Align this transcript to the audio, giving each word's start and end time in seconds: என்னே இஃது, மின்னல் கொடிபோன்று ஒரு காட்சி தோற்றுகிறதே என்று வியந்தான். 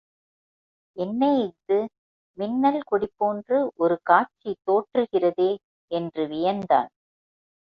என்னே 0.97 1.29
இஃது, 1.41 1.77
மின்னல் 2.37 2.81
கொடிபோன்று 2.91 3.59
ஒரு 3.75 3.97
காட்சி 4.03 4.53
தோற்றுகிறதே 4.63 5.51
என்று 5.91 6.25
வியந்தான். 6.27 6.91